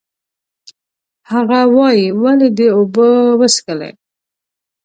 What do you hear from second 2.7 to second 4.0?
اوبه وڅښلې؟